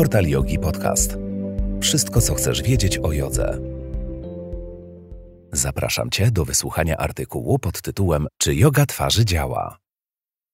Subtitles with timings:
[0.00, 1.16] Portal Yogi Podcast.
[1.80, 3.58] Wszystko, co chcesz wiedzieć o jodze.
[5.52, 9.78] Zapraszam Cię do wysłuchania artykułu pod tytułem Czy yoga twarzy działa?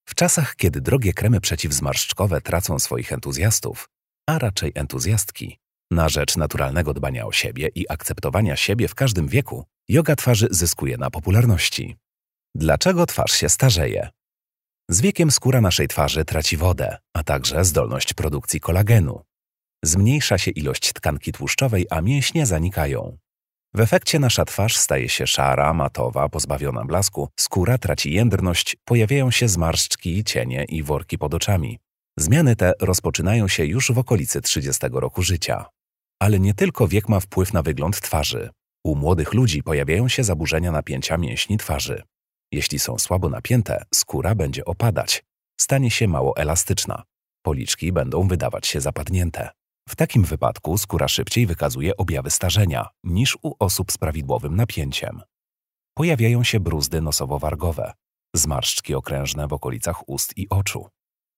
[0.09, 3.89] W czasach, kiedy drogie kremy przeciwzmarszczkowe tracą swoich entuzjastów,
[4.29, 5.59] a raczej entuzjastki,
[5.91, 10.97] na rzecz naturalnego dbania o siebie i akceptowania siebie w każdym wieku, yoga twarzy zyskuje
[10.97, 11.97] na popularności.
[12.55, 14.09] Dlaczego twarz się starzeje?
[14.91, 19.23] Z wiekiem skóra naszej twarzy traci wodę, a także zdolność produkcji kolagenu.
[19.87, 23.19] Zmniejsza się ilość tkanki tłuszczowej, a mięśnie zanikają.
[23.75, 29.49] W efekcie nasza twarz staje się szara, matowa, pozbawiona blasku, skóra traci jędrność, pojawiają się
[29.49, 31.79] zmarszczki, cienie i worki pod oczami.
[32.19, 35.65] Zmiany te rozpoczynają się już w okolicy 30 roku życia.
[36.23, 38.51] Ale nie tylko wiek ma wpływ na wygląd twarzy.
[38.85, 42.03] U młodych ludzi pojawiają się zaburzenia napięcia mięśni twarzy.
[42.53, 45.25] Jeśli są słabo napięte, skóra będzie opadać,
[45.61, 47.03] stanie się mało elastyczna.
[47.43, 49.56] Policzki będą wydawać się zapadnięte.
[49.89, 55.23] W takim wypadku skóra szybciej wykazuje objawy starzenia niż u osób z prawidłowym napięciem.
[55.95, 57.93] Pojawiają się bruzdy nosowo-wargowe,
[58.37, 60.89] zmarszczki okrężne w okolicach ust i oczu,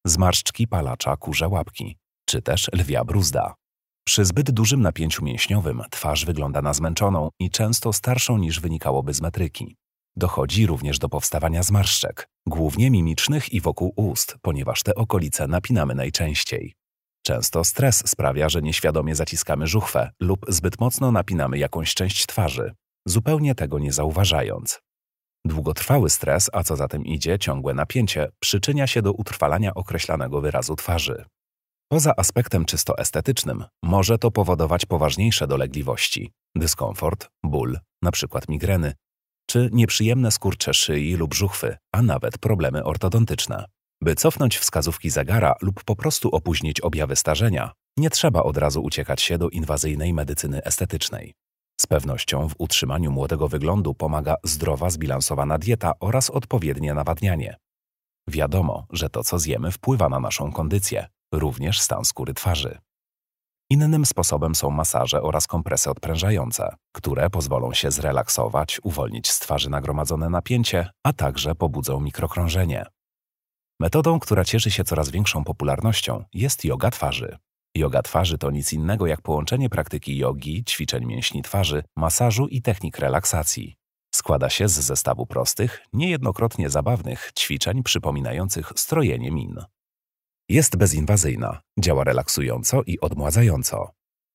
[0.07, 1.97] zmarszczki palacza kurze łapki,
[2.29, 3.55] czy też lwia bruzda.
[4.07, 9.21] Przy zbyt dużym napięciu mięśniowym twarz wygląda na zmęczoną i często starszą niż wynikałoby z
[9.21, 9.77] metryki.
[10.17, 16.75] Dochodzi również do powstawania zmarszczek, głównie mimicznych i wokół ust, ponieważ te okolice napinamy najczęściej.
[17.29, 22.73] Często stres sprawia, że nieświadomie zaciskamy żuchwę lub zbyt mocno napinamy jakąś część twarzy,
[23.07, 24.81] zupełnie tego nie zauważając.
[25.45, 30.77] Długotrwały stres, a co za tym idzie ciągłe napięcie, przyczynia się do utrwalania określanego wyrazu
[30.77, 31.25] twarzy.
[31.93, 38.41] Poza aspektem czysto estetycznym, może to powodować poważniejsze dolegliwości, dyskomfort, ból, np.
[38.49, 38.95] migreny,
[39.47, 43.65] czy nieprzyjemne skurcze szyi lub żuchwy, a nawet problemy ortodontyczne.
[44.03, 49.23] By cofnąć wskazówki zegara lub po prostu opóźnić objawy starzenia, nie trzeba od razu uciekać
[49.23, 51.35] się do inwazyjnej medycyny estetycznej.
[51.81, 57.57] Z pewnością w utrzymaniu młodego wyglądu pomaga zdrowa, zbilansowana dieta oraz odpowiednie nawadnianie.
[58.29, 62.79] Wiadomo, że to, co zjemy, wpływa na naszą kondycję, również stan skóry twarzy.
[63.71, 70.31] Innym sposobem są masaże oraz kompresy odprężające, które pozwolą się zrelaksować, uwolnić z twarzy nagromadzone
[70.31, 72.87] napięcie, a także pobudzą mikrokrążenie.
[73.81, 77.39] Metodą, która cieszy się coraz większą popularnością, jest yoga twarzy.
[77.77, 82.99] Yoga twarzy to nic innego jak połączenie praktyki jogi, ćwiczeń mięśni twarzy, masażu i technik
[82.99, 83.77] relaksacji.
[84.15, 89.57] Składa się z zestawu prostych, niejednokrotnie zabawnych ćwiczeń przypominających strojenie min.
[90.49, 93.91] Jest bezinwazyjna, działa relaksująco i odmładzająco.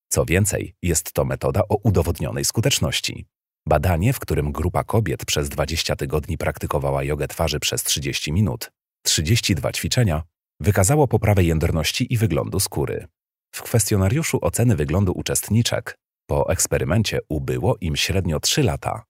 [0.10, 3.26] Co więcej, jest to metoda o udowodnionej skuteczności.
[3.68, 8.72] Badanie, w którym grupa kobiet przez 20 tygodni praktykowała jogę twarzy przez 30 minut,
[9.04, 10.24] 32 ćwiczenia,
[10.60, 13.08] wykazało poprawę jędrności i wyglądu skóry.
[13.56, 15.98] W kwestionariuszu oceny wyglądu uczestniczek
[16.28, 19.04] po eksperymencie ubyło im średnio 3 lata.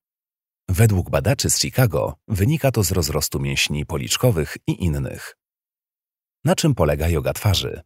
[0.70, 5.38] Według badaczy z Chicago wynika to z rozrostu mięśni policzkowych i innych.
[6.46, 7.82] Na czym polega yoga twarzy?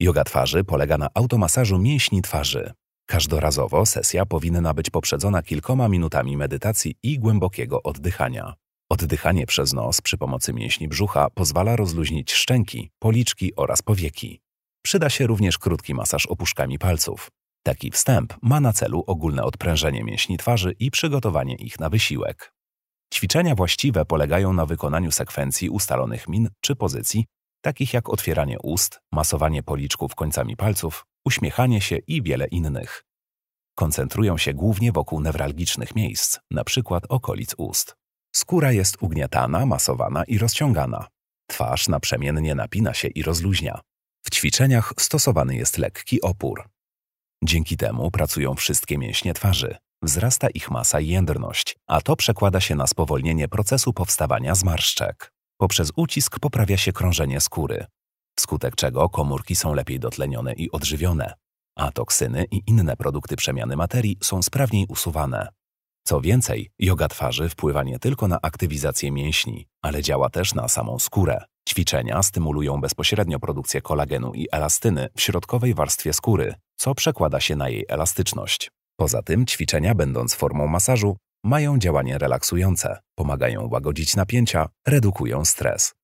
[0.00, 2.72] Yoga twarzy polega na automasażu mięśni twarzy.
[3.06, 8.54] Każdorazowo sesja powinna być poprzedzona kilkoma minutami medytacji i głębokiego oddychania.
[8.90, 14.40] Oddychanie przez nos przy pomocy mięśni brzucha pozwala rozluźnić szczęki, policzki oraz powieki.
[14.82, 17.30] Przyda się również krótki masaż opuszkami palców.
[17.62, 22.52] Taki wstęp ma na celu ogólne odprężenie mięśni twarzy i przygotowanie ich na wysiłek.
[23.14, 27.24] Ćwiczenia właściwe polegają na wykonaniu sekwencji ustalonych min czy pozycji
[27.60, 33.04] takich jak otwieranie ust, masowanie policzków końcami palców, uśmiechanie się i wiele innych.
[33.74, 36.98] Koncentrują się głównie wokół newralgicznych miejsc, np.
[37.08, 37.96] okolic ust.
[38.36, 41.06] Skóra jest ugniatana, masowana i rozciągana.
[41.46, 43.80] Twarz naprzemiennie napina się i rozluźnia.
[44.26, 46.68] W ćwiczeniach stosowany jest lekki opór.
[47.44, 52.74] Dzięki temu pracują wszystkie mięśnie twarzy, wzrasta ich masa i jędrność, a to przekłada się
[52.74, 55.32] na spowolnienie procesu powstawania zmarszczek.
[55.60, 57.86] Poprzez ucisk poprawia się krążenie skóry,
[58.38, 61.34] wskutek czego komórki są lepiej dotlenione i odżywione,
[61.76, 65.48] a toksyny i inne produkty przemiany materii są sprawniej usuwane.
[66.08, 70.98] Co więcej, yoga twarzy wpływa nie tylko na aktywizację mięśni, ale działa też na samą
[70.98, 71.44] skórę.
[71.68, 77.68] Ćwiczenia stymulują bezpośrednio produkcję kolagenu i elastyny w środkowej warstwie skóry, co przekłada się na
[77.68, 78.70] jej elastyczność.
[78.96, 85.94] Poza tym ćwiczenia, będąc formą masażu, mają działanie relaksujące, pomagają łagodzić napięcia, redukują stres.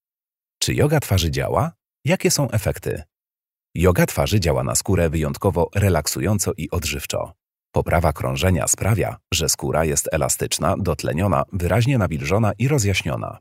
[0.59, 1.73] Czy yoga twarzy działa?
[2.05, 3.03] Jakie są efekty?
[3.75, 7.42] Yoga twarzy działa na skórę wyjątkowo relaksująco i odżywczo.
[7.73, 13.39] Poprawa krążenia sprawia, że skóra jest elastyczna, dotleniona, wyraźnie nawilżona i rozjaśniona.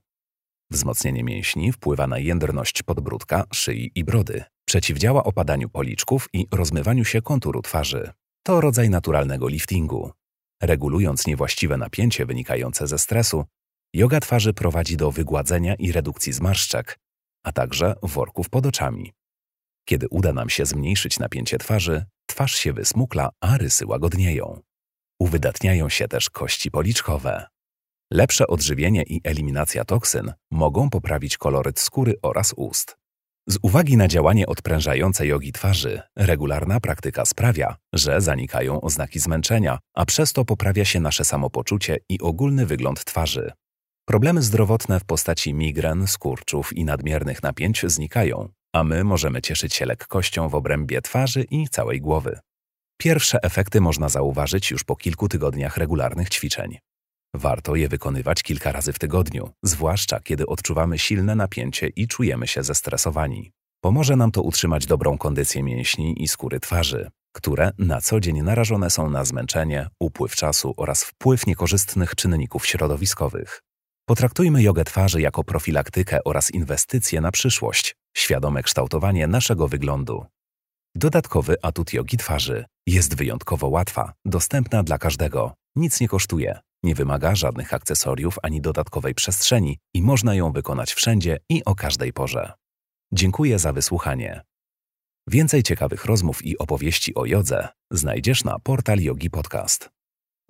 [0.72, 7.22] Wzmocnienie mięśni wpływa na jędrność podbródka, szyi i brody, Przeciwdziała opadaniu policzków i rozmywaniu się
[7.22, 8.12] konturu twarzy.
[8.44, 10.12] To rodzaj naturalnego liftingu.
[10.62, 13.46] Regulując niewłaściwe napięcie wynikające ze stresu,
[13.94, 17.00] yoga twarzy prowadzi do wygładzenia i redukcji zmarszczek,
[17.44, 19.14] a także worków pod oczami.
[19.86, 24.62] Kiedy uda nam się zmniejszyć napięcie twarzy, twarz się wysmukla, a rysy łagodnieją.
[25.20, 27.46] Uwydatniają się też kości policzkowe.
[28.12, 32.98] Lepsze odżywienie i eliminacja toksyn mogą poprawić koloryt skóry oraz ust.
[33.48, 40.06] Z uwagi na działanie odprężające jogi twarzy, regularna praktyka sprawia, że zanikają oznaki zmęczenia, a
[40.06, 43.52] przez to poprawia się nasze samopoczucie i ogólny wygląd twarzy.
[44.06, 49.86] Problemy zdrowotne w postaci migren, skurczów i nadmiernych napięć znikają, a my możemy cieszyć się
[49.86, 52.40] lekkością w obrębie twarzy i całej głowy.
[52.98, 56.78] Pierwsze efekty można zauważyć już po kilku tygodniach regularnych ćwiczeń.
[57.34, 62.64] Warto je wykonywać kilka razy w tygodniu, zwłaszcza kiedy odczuwamy silne napięcie i czujemy się
[62.64, 63.52] zestresowani.
[63.84, 68.90] Pomoże nam to utrzymać dobrą kondycję mięśni i skóry twarzy, które na co dzień narażone
[68.90, 73.62] są na zmęczenie, upływ czasu oraz wpływ niekorzystnych czynników środowiskowych.
[74.06, 80.26] Potraktujmy jogę twarzy jako profilaktykę oraz inwestycje na przyszłość, świadome kształtowanie naszego wyglądu.
[80.96, 87.36] Dodatkowy atut jogi twarzy jest wyjątkowo łatwa, dostępna dla każdego, nic nie kosztuje, nie wymaga
[87.36, 92.54] żadnych akcesoriów ani dodatkowej przestrzeni i można ją wykonać wszędzie i o każdej porze.
[93.14, 94.42] Dziękuję za wysłuchanie.
[95.28, 99.90] Więcej ciekawych rozmów i opowieści o jodze znajdziesz na portal Yogi Podcast.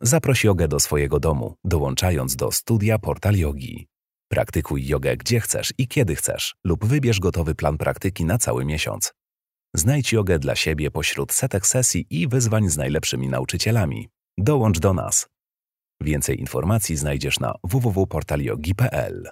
[0.02, 3.91] Zaproś jogę do swojego domu, dołączając do studia Portal Yogi.
[4.32, 9.14] Praktykuj jogę gdzie chcesz i kiedy chcesz, lub wybierz gotowy plan praktyki na cały miesiąc.
[9.76, 14.10] Znajdź jogę dla siebie pośród setek sesji i wyzwań z najlepszymi nauczycielami.
[14.38, 15.28] Dołącz do nas.
[16.02, 19.30] Więcej informacji znajdziesz na www.portalyogi.pl.